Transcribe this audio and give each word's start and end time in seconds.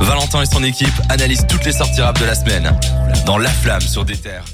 Valentin 0.00 0.42
et 0.42 0.46
son 0.46 0.62
équipe 0.62 0.92
analysent 1.08 1.46
toutes 1.48 1.64
les 1.64 1.72
sorties 1.72 2.00
rap 2.02 2.18
de 2.20 2.24
la 2.24 2.34
semaine 2.34 2.72
dans 3.24 3.38
La 3.38 3.48
Flamme 3.48 3.80
sur 3.80 4.04
des 4.04 4.16
terres. 4.16 4.44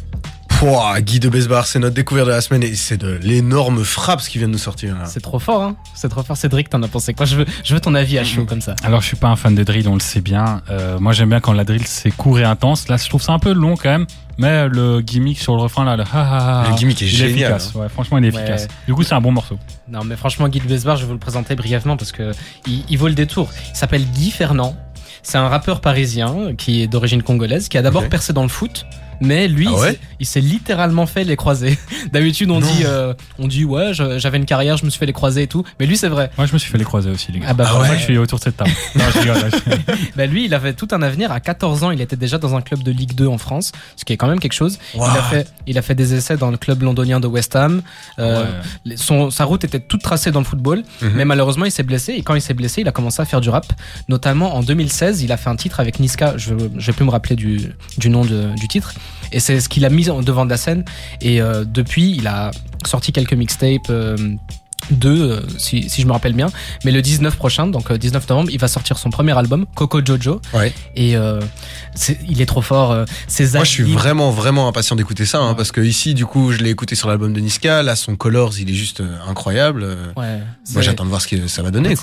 Pouah, 0.48 1.00
Guy 1.00 1.18
de 1.18 1.28
Besbar, 1.28 1.66
c'est 1.66 1.80
notre 1.80 1.96
découverte 1.96 2.28
de 2.28 2.32
la 2.32 2.40
semaine 2.40 2.62
et 2.62 2.76
c'est 2.76 2.96
de 2.96 3.18
l'énorme 3.20 3.82
frappe 3.82 4.20
ce 4.20 4.30
qui 4.30 4.38
vient 4.38 4.46
de 4.46 4.52
nous 4.52 4.58
sortir. 4.58 4.94
là. 4.96 5.06
C'est 5.06 5.18
trop 5.20 5.40
fort, 5.40 5.60
hein 5.62 5.74
C'est 5.94 6.08
trop 6.08 6.22
fort. 6.22 6.36
Cédric, 6.36 6.70
t'en 6.70 6.80
as 6.84 6.88
pensé 6.88 7.14
quoi? 7.14 7.26
Je 7.26 7.34
veux, 7.34 7.46
je 7.64 7.74
veux 7.74 7.80
ton 7.80 7.96
avis 7.96 8.16
à 8.18 8.24
chaud 8.24 8.44
comme 8.44 8.60
ça. 8.60 8.76
Alors, 8.84 9.00
je 9.00 9.06
suis 9.08 9.16
pas 9.16 9.26
un 9.28 9.34
fan 9.34 9.56
de 9.56 9.64
drill, 9.64 9.88
on 9.88 9.94
le 9.94 10.00
sait 10.00 10.20
bien. 10.20 10.62
Euh, 10.70 11.00
moi, 11.00 11.12
j'aime 11.12 11.30
bien 11.30 11.40
quand 11.40 11.52
la 11.52 11.64
drill 11.64 11.84
c'est 11.86 12.12
court 12.12 12.38
et 12.38 12.44
intense. 12.44 12.86
Là, 12.88 12.96
je 12.96 13.08
trouve 13.08 13.20
ça 13.22 13.32
un 13.32 13.40
peu 13.40 13.52
long 13.52 13.74
quand 13.76 13.90
même. 13.90 14.06
Mais 14.38 14.68
le 14.68 15.00
gimmick 15.00 15.38
sur 15.40 15.56
le 15.56 15.62
refrain, 15.62 15.84
là, 15.84 15.96
le 15.96 16.04
ha 16.04 16.06
ha 16.12 16.62
ha, 16.62 16.70
Le 16.70 16.76
gimmick 16.76 17.02
est 17.02 17.06
il 17.06 17.08
génial, 17.08 17.52
hein. 17.54 17.56
efficace. 17.56 17.74
Ouais, 17.74 17.88
franchement, 17.88 18.18
il 18.18 18.26
est 18.26 18.32
Ouais. 18.34 18.40
efficace. 18.42 18.68
Du 18.86 18.94
coup, 18.94 19.02
c'est 19.02 19.14
un 19.14 19.20
bon 19.20 19.32
morceau. 19.32 19.58
Non, 19.88 20.04
mais 20.04 20.14
franchement, 20.16 20.48
Guy 20.48 20.60
de 20.60 20.68
Besbar, 20.68 20.94
je 20.96 21.02
vais 21.02 21.06
vous 21.08 21.12
le 21.14 21.18
présenter 21.18 21.56
brièvement 21.56 21.96
parce 21.96 22.12
que 22.12 22.30
il, 22.68 22.84
il 22.88 22.98
vaut 22.98 23.08
le 23.08 23.14
détour. 23.14 23.50
Il 23.72 23.76
s'appelle 23.76 24.04
Guy 24.04 24.30
Fernand. 24.30 24.76
C'est 25.22 25.38
un 25.38 25.48
rappeur 25.48 25.80
parisien 25.80 26.54
qui 26.56 26.82
est 26.82 26.86
d'origine 26.86 27.22
congolaise, 27.22 27.68
qui 27.68 27.78
a 27.78 27.82
d'abord 27.82 28.08
percé 28.08 28.32
dans 28.32 28.42
le 28.42 28.48
foot. 28.48 28.86
Mais 29.22 29.48
lui, 29.48 29.66
Ah 29.68 29.72
il 29.72 29.80
ouais 29.80 29.90
s'est- 29.92 29.98
il 30.20 30.26
s'est 30.26 30.40
littéralement 30.40 31.06
fait 31.06 31.24
les 31.24 31.36
croisés. 31.36 31.78
D'habitude, 32.12 32.50
on 32.50 32.60
Non. 32.60 32.66
dit, 32.66 32.82
euh, 32.84 33.14
on 33.38 33.48
dit, 33.48 33.64
ouais, 33.64 33.92
j'avais 33.92 34.36
une 34.38 34.44
carrière, 34.44 34.76
je 34.76 34.84
me 34.84 34.90
suis 34.90 34.98
fait 34.98 35.06
les 35.06 35.12
croisés 35.12 35.42
et 35.42 35.46
tout. 35.46 35.64
Mais 35.80 35.86
lui, 35.86 35.96
c'est 35.96 36.08
vrai. 36.08 36.30
Moi, 36.36 36.46
je 36.46 36.52
me 36.52 36.58
suis 36.58 36.70
fait 36.70 36.78
les 36.78 36.84
croiser 36.84 37.10
aussi, 37.10 37.32
les 37.32 37.40
gars. 37.40 37.46
Ah 37.50 37.54
bah 37.54 37.64
ça 37.66 37.80
ouais. 37.80 37.88
que 37.88 37.94
je 37.96 38.00
suis 38.02 38.18
autour 38.18 38.38
de 38.38 38.44
cette 38.44 38.56
table. 38.56 38.70
non, 38.94 39.04
je 39.14 39.18
rigole. 39.20 39.36
là. 39.36 39.94
Bah 40.16 40.26
lui, 40.26 40.44
il 40.44 40.54
avait 40.54 40.72
tout 40.74 40.88
un 40.92 41.02
avenir. 41.02 41.32
À 41.32 41.40
14 41.40 41.84
ans, 41.84 41.90
il 41.90 42.00
était 42.00 42.16
déjà 42.16 42.38
dans 42.38 42.54
un 42.56 42.60
club 42.60 42.82
de 42.82 42.90
Ligue 42.92 43.14
2 43.14 43.26
en 43.26 43.38
France, 43.38 43.72
ce 43.96 44.04
qui 44.04 44.12
est 44.12 44.16
quand 44.16 44.26
même 44.28 44.40
quelque 44.40 44.52
chose. 44.52 44.78
Wow. 44.94 45.06
Il, 45.12 45.18
a 45.18 45.22
fait, 45.22 45.48
il 45.66 45.78
a 45.78 45.82
fait 45.82 45.94
des 45.94 46.14
essais 46.14 46.36
dans 46.36 46.50
le 46.50 46.56
club 46.56 46.82
londonien 46.82 47.20
de 47.20 47.26
West 47.26 47.56
Ham. 47.56 47.82
Euh, 48.18 48.44
Ouais. 48.86 48.96
son, 48.96 49.30
sa 49.30 49.44
route 49.44 49.64
était 49.64 49.80
toute 49.80 50.02
tracée 50.02 50.30
dans 50.30 50.40
le 50.40 50.44
football, 50.46 50.82
Mhm. 51.00 51.10
mais 51.14 51.24
malheureusement, 51.24 51.64
il 51.64 51.70
s'est 51.70 51.82
blessé. 51.82 52.12
Et 52.14 52.22
quand 52.22 52.34
il 52.34 52.40
s'est 52.42 52.54
blessé, 52.54 52.80
il 52.82 52.88
a 52.88 52.92
commencé 52.92 53.20
à 53.22 53.24
faire 53.24 53.40
du 53.40 53.50
rap. 53.50 53.72
Notamment 54.08 54.56
en 54.56 54.62
2016, 54.62 55.22
il 55.22 55.32
a 55.32 55.36
fait 55.36 55.50
un 55.50 55.56
titre 55.56 55.80
avec 55.80 56.00
Niska. 56.00 56.34
Je 56.36 56.54
ne 56.54 56.80
vais 56.80 56.92
plus 56.92 57.04
me 57.04 57.10
rappeler 57.10 57.36
du, 57.36 57.72
du 57.98 58.08
nom 58.10 58.24
de- 58.24 58.54
du 58.58 58.68
titre. 58.68 58.94
Et 59.32 59.40
c'est 59.40 59.60
ce 59.60 59.68
qu'il 59.68 59.84
a 59.84 59.90
mis 59.90 60.10
en 60.10 60.22
devant 60.22 60.44
de 60.44 60.50
la 60.50 60.56
scène. 60.56 60.84
Et 61.20 61.40
euh, 61.40 61.64
depuis, 61.64 62.14
il 62.16 62.26
a 62.26 62.50
sorti 62.84 63.12
quelques 63.12 63.34
mixtapes. 63.34 63.90
euh, 63.90 64.16
deux, 64.92 65.30
euh, 65.32 65.40
si, 65.58 65.88
si 65.90 66.02
je 66.02 66.06
me 66.06 66.12
rappelle 66.12 66.32
bien. 66.34 66.50
Mais 66.84 66.90
le 66.92 67.02
19 67.02 67.36
prochain, 67.36 67.66
donc 67.66 67.90
euh, 67.90 67.98
19 67.98 68.28
novembre, 68.28 68.50
il 68.52 68.58
va 68.58 68.68
sortir 68.68 68.98
son 68.98 69.10
premier 69.10 69.36
album, 69.36 69.66
Coco 69.74 70.00
Jojo. 70.04 70.40
Ouais. 70.54 70.72
Et 70.96 71.16
euh, 71.16 71.40
c'est- 71.94 72.18
il 72.28 72.40
est 72.40 72.46
trop 72.46 72.62
fort. 72.62 72.92
euh, 72.92 73.04
ses 73.26 73.52
Moi, 73.54 73.64
je 73.64 73.70
suis 73.70 73.82
vraiment, 73.84 74.30
vraiment 74.30 74.68
impatient 74.68 74.96
d'écouter 74.96 75.24
ça, 75.24 75.38
hein, 75.40 75.54
parce 75.54 75.72
que 75.72 75.80
ici, 75.80 76.14
du 76.14 76.26
coup, 76.26 76.52
je 76.52 76.58
l'ai 76.58 76.70
écouté 76.70 76.94
sur 76.94 77.08
l'album 77.08 77.32
de 77.32 77.40
Niska. 77.40 77.82
Là, 77.82 77.96
son 77.96 78.16
Colors, 78.16 78.52
il 78.58 78.70
est 78.70 78.74
juste 78.74 79.00
euh, 79.00 79.16
incroyable. 79.28 79.82
Euh, 79.84 79.96
Ouais, 80.16 80.38
Moi, 80.72 80.82
j'attends 80.82 81.04
de 81.04 81.08
voir 81.08 81.20
ce 81.20 81.28
que 81.28 81.46
ça 81.48 81.62
va 81.62 81.70
donner. 81.70 81.94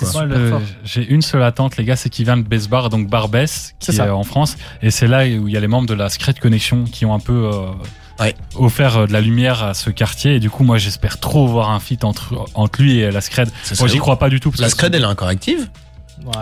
J'ai 0.84 1.06
une 1.08 1.22
seule 1.22 1.42
attente, 1.42 1.76
les 1.76 1.84
gars, 1.84 1.96
c'est 1.96 2.08
qu'il 2.10 2.24
vient 2.24 2.36
de 2.36 2.42
Besbar, 2.42 2.88
donc 2.90 3.08
Barbès, 3.08 3.74
qui 3.78 3.90
est, 3.90 4.00
en 4.00 4.24
France. 4.24 4.56
Et 4.82 4.90
c'est 4.90 5.06
là 5.06 5.24
où 5.24 5.48
il 5.48 5.54
y 5.54 5.56
a 5.56 5.60
les 5.60 5.68
membres 5.68 5.86
de 5.88 5.94
la 5.94 6.08
Secret 6.08 6.34
Connection 6.40 6.84
qui 6.84 7.04
ont 7.06 7.14
un 7.14 7.18
peu 7.20 7.50
euh, 7.52 7.66
Ouais. 8.20 8.34
offert 8.56 8.96
euh, 8.98 9.06
de 9.06 9.12
la 9.12 9.20
lumière 9.20 9.62
à 9.64 9.74
ce 9.74 9.90
quartier. 9.90 10.34
Et 10.36 10.40
du 10.40 10.50
coup, 10.50 10.62
moi, 10.64 10.78
j'espère 10.78 11.18
trop 11.20 11.46
voir 11.46 11.70
un 11.70 11.80
feat 11.80 12.04
entre, 12.04 12.44
entre 12.54 12.80
lui 12.82 12.98
et 12.98 13.10
la 13.10 13.20
Scred. 13.20 13.50
Moi, 13.78 13.88
j'y 13.88 13.98
crois 13.98 14.18
pas 14.18 14.28
du 14.28 14.40
tout. 14.40 14.50
parce 14.50 14.60
La 14.60 14.68
Scred, 14.68 14.94
elle 14.94 15.02
est 15.02 15.06
encore 15.06 15.28
active 15.28 15.68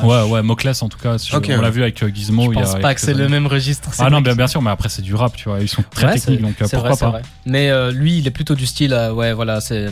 Ouais, 0.02 0.08
Ouais, 0.08 0.22
ouais, 0.30 0.42
Mocles 0.42 0.72
en 0.80 0.88
tout 0.88 0.98
cas. 0.98 1.16
on 1.32 1.38
ouais. 1.38 1.56
l'a 1.62 1.70
vu 1.70 1.82
avec 1.82 2.02
euh, 2.02 2.08
Gizmo. 2.12 2.42
Je 2.52 2.58
pense 2.58 2.70
il 2.70 2.72
y 2.72 2.76
a 2.76 2.80
pas 2.80 2.94
que 2.94 3.00
c'est 3.00 3.14
le 3.14 3.28
même 3.28 3.46
registre. 3.46 3.88
Ah 3.98 4.10
non, 4.10 4.20
bien, 4.20 4.34
bien 4.34 4.48
sûr, 4.48 4.60
mais 4.60 4.70
après, 4.70 4.88
c'est 4.88 5.02
du 5.02 5.14
rap, 5.14 5.36
tu 5.36 5.48
vois. 5.48 5.60
Ils 5.60 5.68
sont 5.68 5.84
très 5.88 6.06
Ouais, 6.06 6.14
techniques, 6.14 6.40
donc 6.42 6.60
euh, 6.60 6.66
pourquoi 6.68 6.90
vrai, 6.90 6.98
pas. 6.98 7.10
vrai. 7.10 7.22
Mais 7.46 7.70
euh, 7.70 7.92
lui, 7.92 8.18
il 8.18 8.26
est 8.26 8.32
plutôt 8.32 8.56
du 8.56 8.66
style, 8.66 8.92
euh, 8.92 9.12
ouais, 9.12 9.32
voilà, 9.32 9.60
c'est 9.60 9.86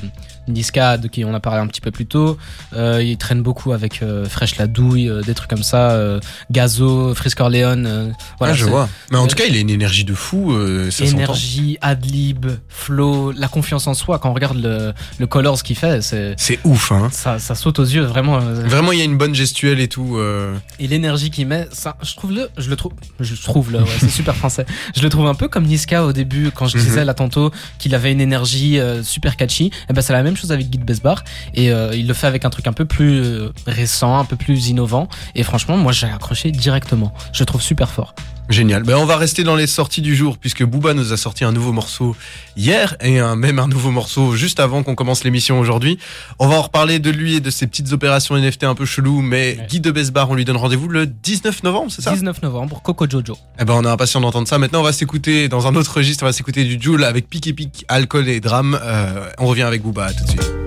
Niska, 0.48 0.98
de 0.98 1.08
qui 1.08 1.24
on 1.24 1.34
a 1.34 1.40
parlé 1.40 1.60
un 1.60 1.66
petit 1.66 1.80
peu 1.80 1.90
plus 1.90 2.06
tôt. 2.06 2.36
Euh, 2.74 3.02
il 3.02 3.16
traîne 3.16 3.42
beaucoup 3.42 3.72
avec 3.72 4.02
euh, 4.02 4.24
Fresh 4.26 4.56
la 4.56 4.66
Douille, 4.66 5.08
euh, 5.08 5.22
des 5.22 5.34
trucs 5.34 5.50
comme 5.50 5.62
ça, 5.62 5.90
euh, 5.92 6.20
Gazo, 6.50 7.14
Frisk 7.14 7.40
Orleans. 7.40 8.10
voilà, 8.38 8.52
Ah, 8.54 8.56
je 8.56 8.64
vois. 8.64 8.88
Mais 9.10 9.18
en 9.18 9.26
tout 9.26 9.36
cas, 9.36 9.44
il 9.48 9.56
a 9.56 9.58
une 9.58 9.70
énergie 9.70 10.04
de 10.04 10.14
fou, 10.14 10.54
ça. 10.90 11.04
Énergie, 11.04 11.78
adlib, 11.80 12.46
flow, 12.68 13.32
la 13.32 13.48
confiance 13.48 13.86
en 13.86 13.94
soi. 13.94 14.18
Quand 14.18 14.30
on 14.30 14.34
regarde 14.34 14.56
le, 14.60 14.92
le 15.18 15.26
Colors 15.26 15.62
qu'il 15.62 15.76
fait, 15.76 16.02
c'est 16.02 16.34
C'est 16.38 16.58
ouf, 16.64 16.92
hein. 16.92 17.08
ça, 17.12 17.38
ça 17.38 17.54
saute 17.54 17.78
aux 17.78 17.84
yeux 17.84 18.02
vraiment. 18.04 18.38
Vraiment, 18.38 18.92
il 18.92 18.98
y 18.98 19.02
a 19.02 19.04
une 19.04 19.18
bonne 19.18 19.34
gestuelle 19.34 19.80
et 19.80 19.88
tout. 19.88 20.18
Et 20.78 20.86
l'énergie 20.86 21.30
qu'il 21.30 21.46
met, 21.46 21.66
ça, 21.72 21.96
je 22.02 22.14
trouve 22.14 22.32
le, 22.32 22.48
je 22.56 22.70
le 22.70 22.76
trouve, 22.76 22.92
je 23.20 23.34
trouve 23.34 23.72
le, 23.72 23.78
ouais, 23.80 23.84
c'est 24.00 24.08
super 24.10 24.36
français. 24.36 24.66
Je 24.96 25.02
le 25.02 25.08
trouve 25.08 25.26
un 25.26 25.34
peu 25.34 25.48
comme 25.48 25.64
Niska 25.64 26.04
au 26.04 26.12
début, 26.12 26.50
quand 26.54 26.66
je 26.68 26.76
Mhm. 26.76 26.82
disais 26.84 27.04
là 27.04 27.14
tantôt 27.14 27.50
qu'il 27.78 27.94
avait 27.94 28.12
une 28.12 28.20
énergie 28.20 28.78
super 29.02 29.36
catchy. 29.36 29.70
Et 29.88 29.92
ben 29.92 30.02
c'est 30.02 30.12
la 30.12 30.22
même 30.22 30.35
chose 30.36 30.52
avec 30.52 30.70
Guy 30.70 30.78
de 30.78 30.84
Besbar 30.84 31.24
et 31.54 31.70
euh, 31.70 31.94
il 31.94 32.06
le 32.06 32.14
fait 32.14 32.26
avec 32.26 32.44
un 32.44 32.50
truc 32.50 32.66
un 32.66 32.72
peu 32.72 32.84
plus 32.84 33.22
euh, 33.22 33.52
récent, 33.66 34.18
un 34.18 34.24
peu 34.24 34.36
plus 34.36 34.68
innovant. 34.68 35.08
Et 35.34 35.42
franchement, 35.42 35.76
moi 35.76 35.92
j'ai 35.92 36.06
accroché 36.06 36.50
directement. 36.50 37.12
Je 37.32 37.42
le 37.42 37.46
trouve 37.46 37.62
super 37.62 37.90
fort. 37.90 38.14
Génial. 38.48 38.84
Ben, 38.84 38.94
on 38.96 39.06
va 39.06 39.16
rester 39.16 39.42
dans 39.42 39.56
les 39.56 39.66
sorties 39.66 40.02
du 40.02 40.14
jour 40.14 40.38
puisque 40.38 40.64
Booba 40.64 40.94
nous 40.94 41.12
a 41.12 41.16
sorti 41.16 41.44
un 41.44 41.50
nouveau 41.52 41.72
morceau 41.72 42.14
hier 42.56 42.96
et 43.00 43.18
un, 43.18 43.34
même 43.34 43.58
un 43.58 43.66
nouveau 43.66 43.90
morceau 43.90 44.34
juste 44.36 44.60
avant 44.60 44.82
qu'on 44.84 44.94
commence 44.94 45.24
l'émission 45.24 45.58
aujourd'hui. 45.58 45.98
On 46.38 46.46
va 46.46 46.56
en 46.56 46.62
reparler 46.62 46.98
de 47.00 47.10
lui 47.10 47.34
et 47.34 47.40
de 47.40 47.50
ses 47.50 47.66
petites 47.66 47.92
opérations 47.92 48.36
NFT 48.36 48.64
un 48.64 48.74
peu 48.74 48.84
chelou, 48.86 49.20
mais 49.20 49.56
Ouais. 49.58 49.66
Guy 49.68 49.80
de 49.80 49.90
Besbar, 49.90 50.30
on 50.30 50.34
lui 50.34 50.44
donne 50.44 50.56
rendez-vous 50.56 50.88
le 50.88 51.06
19 51.06 51.62
novembre, 51.64 51.90
c'est 51.90 52.02
ça? 52.02 52.12
19 52.12 52.42
novembre, 52.42 52.80
Coco 52.82 53.06
Jojo. 53.08 53.36
Eh 53.60 53.64
ben, 53.64 53.74
on 53.74 53.84
est 53.84 53.88
impatient 53.88 54.20
d'entendre 54.20 54.46
ça. 54.48 54.58
Maintenant, 54.58 54.80
on 54.80 54.84
va 54.84 54.92
s'écouter 54.92 55.48
dans 55.48 55.66
un 55.66 55.74
autre 55.74 55.92
registre, 55.96 56.22
on 56.24 56.26
va 56.26 56.32
s'écouter 56.32 56.64
du 56.64 56.78
Joule 56.80 57.04
avec 57.04 57.28
Pic 57.28 57.46
et 57.46 57.52
Pic, 57.52 57.84
alcool 57.88 58.28
et 58.28 58.40
drame. 58.40 58.78
Euh, 58.82 59.28
on 59.38 59.46
revient 59.46 59.62
avec 59.62 59.82
Booba, 59.82 60.06
à 60.06 60.12
tout 60.12 60.24
de 60.24 60.30
suite. 60.30 60.50